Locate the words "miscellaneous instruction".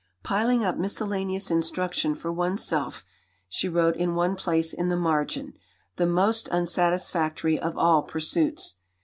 0.79-2.15